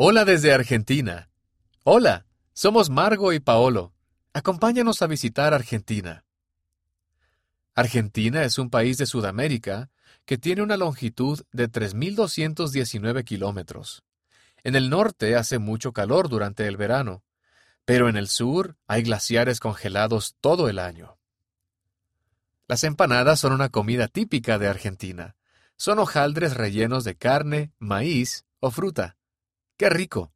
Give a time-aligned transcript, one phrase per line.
[0.00, 1.28] Hola desde Argentina.
[1.82, 3.92] Hola, somos Margo y Paolo.
[4.32, 6.24] Acompáñanos a visitar Argentina.
[7.74, 9.90] Argentina es un país de Sudamérica
[10.24, 14.04] que tiene una longitud de 3.219 kilómetros.
[14.62, 17.24] En el norte hace mucho calor durante el verano,
[17.84, 21.18] pero en el sur hay glaciares congelados todo el año.
[22.68, 25.34] Las empanadas son una comida típica de Argentina.
[25.76, 29.17] Son hojaldres rellenos de carne, maíz o fruta.
[29.78, 30.32] ¡Qué rico!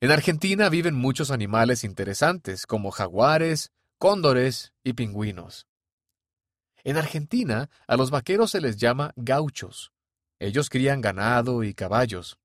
[0.00, 5.68] En Argentina viven muchos animales interesantes como jaguares, cóndores y pingüinos.
[6.82, 9.92] En Argentina a los vaqueros se les llama gauchos.
[10.40, 12.36] Ellos crían ganado y caballos.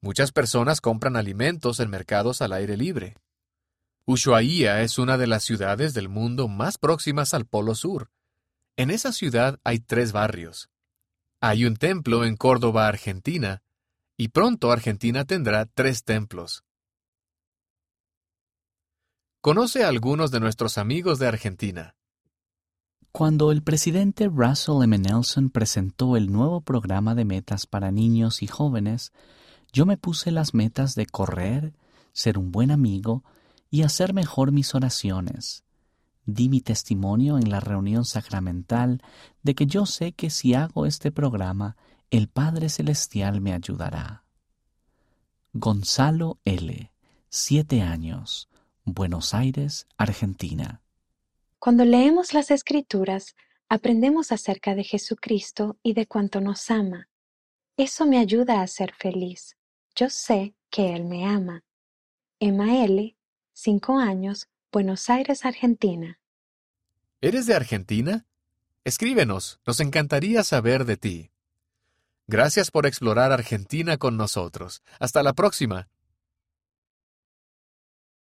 [0.00, 3.16] Muchas personas compran alimentos en mercados al aire libre.
[4.04, 8.10] Ushuaia es una de las ciudades del mundo más próximas al Polo Sur.
[8.76, 10.70] En esa ciudad hay tres barrios.
[11.40, 13.62] Hay un templo en Córdoba, Argentina,
[14.16, 16.64] y pronto Argentina tendrá tres templos.
[19.40, 21.96] Conoce a algunos de nuestros amigos de Argentina.
[23.12, 24.98] Cuando el presidente Russell M.
[24.98, 29.12] Nelson presentó el nuevo programa de metas para niños y jóvenes,
[29.72, 31.74] yo me puse las metas de correr,
[32.12, 33.22] ser un buen amigo
[33.70, 35.64] y hacer mejor mis oraciones.
[36.26, 39.02] Di mi testimonio en la reunión sacramental
[39.42, 41.76] de que yo sé que si hago este programa,
[42.16, 44.24] el Padre Celestial me ayudará.
[45.52, 46.92] Gonzalo L.,
[47.28, 48.48] siete años,
[48.84, 50.80] Buenos Aires, Argentina.
[51.58, 53.34] Cuando leemos las Escrituras,
[53.68, 57.08] aprendemos acerca de Jesucristo y de cuánto nos ama.
[57.76, 59.56] Eso me ayuda a ser feliz.
[59.96, 61.64] Yo sé que Él me ama.
[62.38, 63.16] Emma L.,
[63.52, 66.20] cinco años, Buenos Aires, Argentina.
[67.20, 68.24] ¿Eres de Argentina?
[68.84, 71.33] Escríbenos, nos encantaría saber de ti.
[72.26, 74.80] Gracias por explorar Argentina con nosotros.
[74.98, 75.88] Hasta la próxima.